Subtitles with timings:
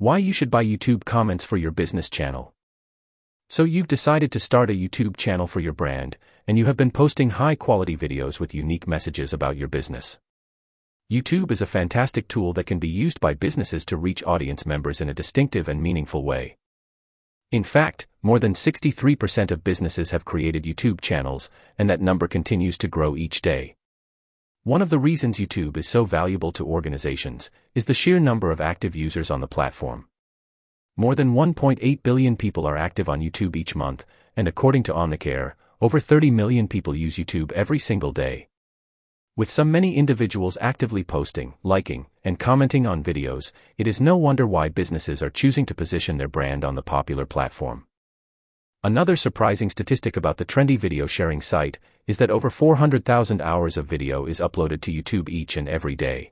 [0.00, 2.54] Why you should buy YouTube comments for your business channel.
[3.48, 6.92] So you've decided to start a YouTube channel for your brand, and you have been
[6.92, 10.20] posting high quality videos with unique messages about your business.
[11.10, 15.00] YouTube is a fantastic tool that can be used by businesses to reach audience members
[15.00, 16.56] in a distinctive and meaningful way.
[17.50, 22.78] In fact, more than 63% of businesses have created YouTube channels, and that number continues
[22.78, 23.74] to grow each day.
[24.68, 28.60] One of the reasons YouTube is so valuable to organizations is the sheer number of
[28.60, 30.08] active users on the platform.
[30.94, 34.04] More than 1.8 billion people are active on YouTube each month,
[34.36, 38.48] and according to Omnicore, over 30 million people use YouTube every single day.
[39.36, 44.46] With so many individuals actively posting, liking, and commenting on videos, it is no wonder
[44.46, 47.86] why businesses are choosing to position their brand on the popular platform.
[48.84, 53.86] Another surprising statistic about the trendy video sharing site is that over 400,000 hours of
[53.86, 56.30] video is uploaded to YouTube each and every day.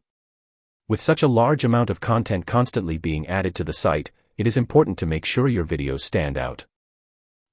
[0.87, 4.57] With such a large amount of content constantly being added to the site, it is
[4.57, 6.67] important to make sure your videos stand out.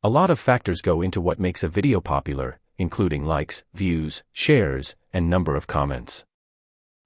[0.03, 4.95] A lot of factors go into what makes a video popular, including likes, views, shares,
[5.11, 6.23] and number of comments.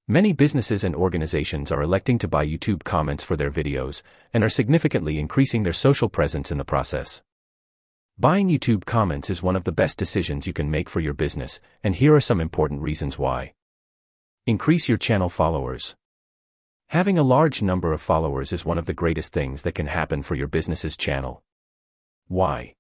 [0.09, 4.01] Many businesses and organizations are electing to buy YouTube comments for their videos
[4.33, 7.21] and are significantly increasing their social presence in the process.
[8.19, 11.61] Buying YouTube comments is one of the best decisions you can make for your business,
[11.83, 13.53] and here are some important reasons why.
[14.45, 15.95] Increase your channel followers.
[16.87, 20.23] Having a large number of followers is one of the greatest things that can happen
[20.23, 21.43] for your business's channel.
[22.27, 22.73] Why?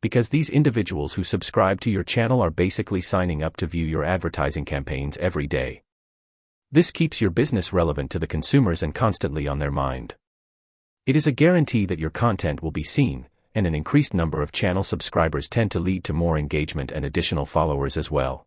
[0.00, 4.04] because these individuals who subscribe to your channel are basically signing up to view your
[4.04, 5.82] advertising campaigns every day.
[6.70, 10.14] This keeps your business relevant to the consumers and constantly on their mind.
[11.04, 13.26] It is a guarantee that your content will be seen,
[13.58, 17.44] and an increased number of channel subscribers tend to lead to more engagement and additional
[17.44, 18.46] followers as well.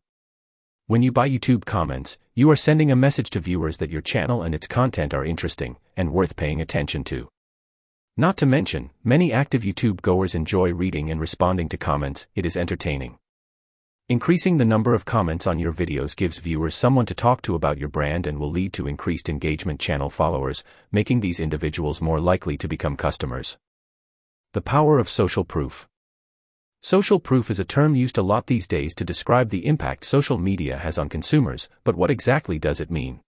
[0.87, 4.41] When you buy YouTube comments, you are sending a message to viewers that your channel
[4.41, 7.27] and its content are interesting and worth paying attention to.
[8.15, 12.55] Not to mention, many active YouTube goers enjoy reading and responding to comments, it is
[12.55, 13.17] entertaining.
[14.07, 17.79] Increasing the number of comments on your videos gives viewers someone to talk to about
[17.79, 22.55] your brand and will lead to increased engagement channel followers, making these individuals more likely
[22.57, 23.57] to become customers.
[24.53, 25.87] The power of social proof.
[26.81, 30.37] Social proof is a term used a lot these days to describe the impact social
[30.37, 33.21] media has on consumers, but what exactly does it mean?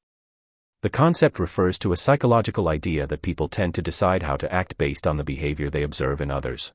[0.82, 4.78] The concept refers to a psychological idea that people tend to decide how to act
[4.78, 6.74] based on the behavior they observe in others.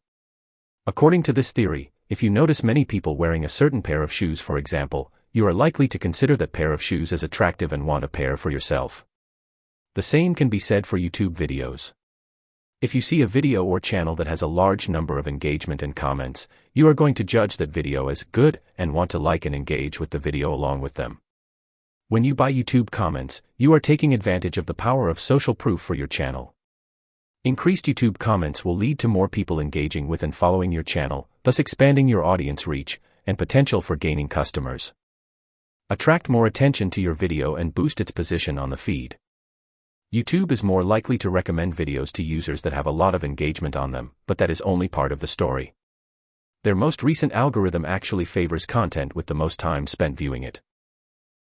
[0.87, 4.41] According to this theory, if you notice many people wearing a certain pair of shoes,
[4.41, 8.03] for example, you are likely to consider that pair of shoes as attractive and want
[8.03, 9.05] a pair for yourself.
[9.95, 11.93] The same can be said for YouTube videos.
[12.81, 15.97] If you see a video or channel that has a large number of engagement and
[15.97, 19.53] comments, you are going to judge that video as good and want to like and
[19.53, 21.19] engage with the video along with them.
[22.07, 25.81] When you buy YouTube comments, you are taking advantage of the power of social proof
[25.81, 26.55] for your channel.
[27.43, 31.59] Increased YouTube comments will lead to more people engaging with and following your channel, thus
[31.59, 34.93] expanding your audience reach and potential for gaining customers.
[35.91, 39.19] Attract more attention to your video and boost its position on the feed.
[40.11, 43.77] YouTube is more likely to recommend videos to users that have a lot of engagement
[43.77, 45.75] on them, but that is only part of the story.
[46.65, 50.63] Their most recent algorithm actually favors content with the most time spent viewing it.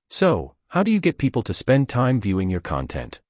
[0.10, 3.22] So, how do you get people to spend time viewing your content?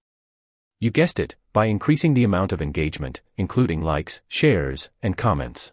[0.79, 5.71] You guessed it, by increasing the amount of engagement, including likes, shares, and comments.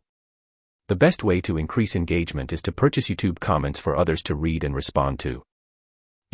[0.88, 4.62] The best way to increase engagement is to purchase YouTube comments for others to read
[4.62, 5.42] and respond to.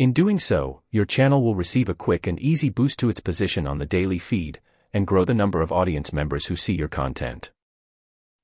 [0.01, 3.67] In doing so, your channel will receive a quick and easy boost to its position
[3.67, 4.59] on the daily feed,
[4.91, 7.51] and grow the number of audience members who see your content.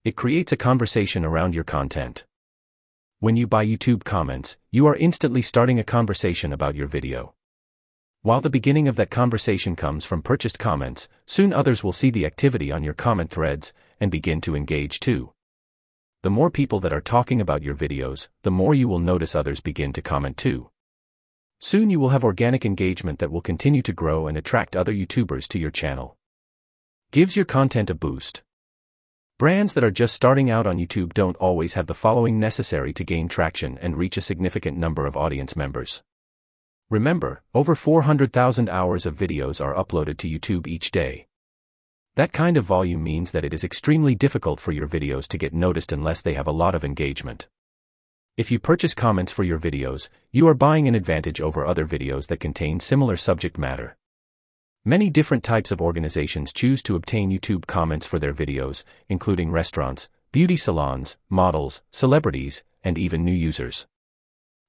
[0.04, 2.26] It creates a conversation around your content.
[3.22, 7.34] When you buy YouTube comments, you are instantly starting a conversation about your video.
[8.22, 12.28] While the beginning of that conversation comes from purchased comments, soon others will see the
[12.28, 15.32] activity on your comment threads and begin to engage too.
[16.22, 19.60] The more people that are talking about your videos, the more you will notice others
[19.60, 20.70] begin to comment too.
[21.60, 25.48] Soon you will have organic engagement that will continue to grow and attract other YouTubers
[25.48, 26.16] to your channel.
[27.12, 28.44] Gives your content a boost.
[29.40, 33.04] Brands that are just starting out on YouTube don't always have the following necessary to
[33.04, 36.02] gain traction and reach a significant number of audience members.
[36.90, 41.28] Remember, over 400,000 hours of videos are uploaded to YouTube each day.
[42.16, 45.54] That kind of volume means that it is extremely difficult for your videos to get
[45.54, 47.48] noticed unless they have a lot of engagement.
[48.38, 52.28] If you purchase comments for your videos, you are buying an advantage over other videos
[52.28, 53.98] that contain similar subject matter.
[54.86, 60.08] Many different types of organizations choose to obtain YouTube comments for their videos, including restaurants,
[60.32, 63.88] beauty salons, models, celebrities, and even new users.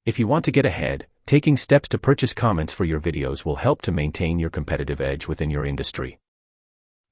[0.07, 3.57] If you want to get ahead, taking steps to purchase comments for your videos will
[3.57, 6.19] help to maintain your competitive edge within your industry.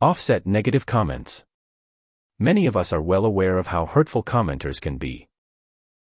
[0.00, 1.44] Offset negative comments.
[2.38, 5.28] Many of us are well aware of how hurtful commenters can be.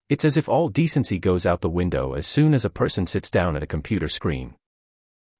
[0.08, 3.30] It's as if all decency goes out the window as soon as a person sits
[3.30, 4.54] down at a computer screen.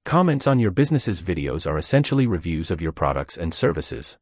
[0.04, 4.18] Comments on your business's videos are essentially reviews of your products and services.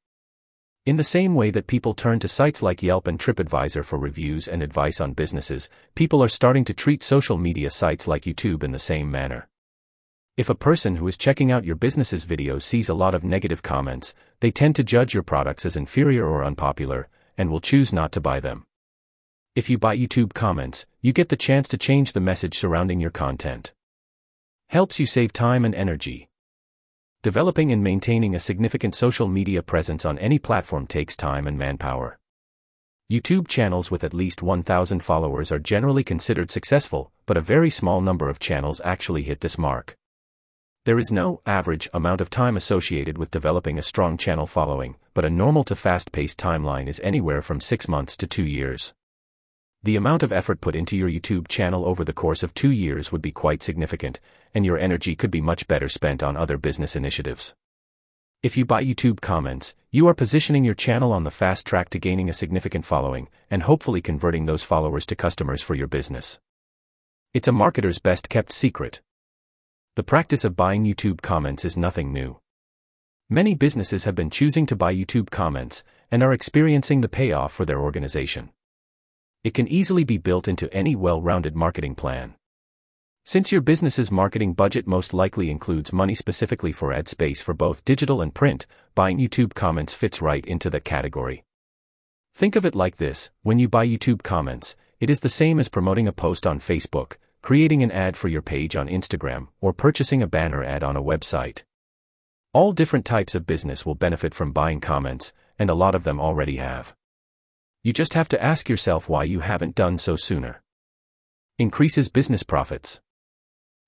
[0.84, 4.46] In the same way that people turn to sites like Yelp and TripAdvisor for reviews
[4.46, 8.70] and advice on businesses, people are starting to treat social media sites like YouTube in
[8.70, 9.48] the same manner.
[10.36, 13.64] If a person who is checking out your business's videos sees a lot of negative
[13.64, 18.12] comments, they tend to judge your products as inferior or unpopular, and will choose not
[18.12, 18.64] to buy them.
[19.56, 23.10] If you buy YouTube comments, you get the chance to change the message surrounding your
[23.10, 23.72] content.
[24.68, 26.28] Helps you save time and energy.
[27.22, 32.18] Developing and maintaining a significant social media presence on any platform takes time and manpower.
[33.10, 38.02] YouTube channels with at least 1,000 followers are generally considered successful, but a very small
[38.02, 39.96] number of channels actually hit this mark.
[40.84, 45.24] There is no average amount of time associated with developing a strong channel following, but
[45.24, 48.92] a normal to fast paced timeline is anywhere from 6 months to 2 years.
[49.86, 53.12] The amount of effort put into your YouTube channel over the course of 2 years
[53.12, 54.18] would be quite significant,
[54.52, 57.54] and your energy could be much better spent on other business initiatives.
[58.42, 62.00] If you buy YouTube comments, you are positioning your channel on the fast track to
[62.00, 66.40] gaining a significant following, and hopefully converting those followers to customers for your business.
[67.32, 69.02] It's a marketer's best kept secret.
[69.94, 72.40] The practice of buying YouTube comments is nothing new.
[73.30, 77.64] Many businesses have been choosing to buy YouTube comments and are experiencing the payoff for
[77.64, 78.50] their organization.
[79.46, 82.34] It can easily be built into any well rounded marketing plan.
[83.24, 87.84] Since your business's marketing budget most likely includes money specifically for ad space for both
[87.84, 88.66] digital and print,
[88.96, 91.44] buying YouTube comments fits right into that category.
[92.34, 95.68] Think of it like this when you buy YouTube comments, it is the same as
[95.68, 100.22] promoting a post on Facebook, creating an ad for your page on Instagram, or purchasing
[100.22, 101.62] a banner ad on a website.
[102.52, 106.18] All different types of business will benefit from buying comments, and a lot of them
[106.18, 106.96] already have.
[107.82, 110.62] You just have to ask yourself why you haven't done so sooner.
[111.58, 113.00] Increases business profits.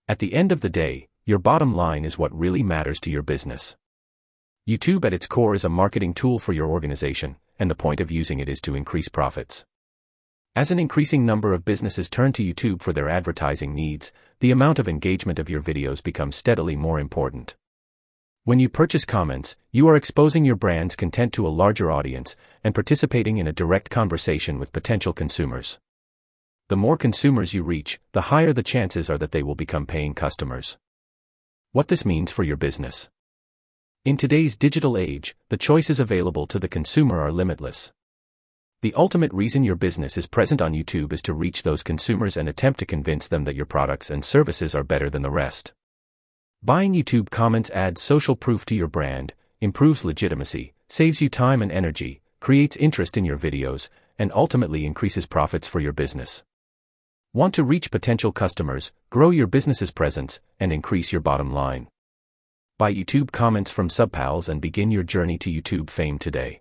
[0.09, 3.23] At the end of the day, your bottom line is what really matters to your
[3.23, 3.77] business.
[4.69, 8.11] YouTube at its core is a marketing tool for your organization, and the point of
[8.11, 9.65] using it is to increase profits.
[10.55, 14.79] As an increasing number of businesses turn to YouTube for their advertising needs, the amount
[14.79, 17.57] of engagement of your videos becomes steadily more important.
[18.49, 22.35] When you purchase comments, you are exposing your brand's content to a larger audience
[22.65, 25.79] and participating in a direct conversation with potential consumers
[26.69, 30.15] the more consumers you reach, the higher the chances are that they will become paying
[30.15, 30.79] customers.
[31.73, 33.11] What this means for your business.
[34.07, 37.93] In today's digital age, the choices available to the consumer are limitless.
[38.81, 42.49] The ultimate reason your business is present on YouTube is to reach those consumers and
[42.49, 45.75] attempt to convince them that your products and services are better than the rest.
[46.61, 51.71] Buying YouTube comments adds social proof to your brand, improves legitimacy, saves you time and
[51.71, 53.89] energy, creates interest in your videos,
[54.19, 56.43] and ultimately increases profits for your business.
[57.33, 61.87] Want to reach potential customers, grow your business's presence, and increase your bottom line?
[62.77, 66.61] Buy YouTube comments from Subpals and begin your journey to YouTube fame today.